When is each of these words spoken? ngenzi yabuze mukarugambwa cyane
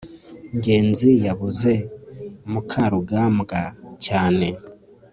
ngenzi 0.57 1.09
yabuze 1.25 1.73
mukarugambwa 2.51 3.59
cyane 4.05 4.47